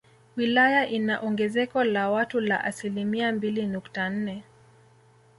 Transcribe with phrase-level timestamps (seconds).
[0.37, 4.43] Wilaya ina ongezeko la watu la asilimia mbili nukta nne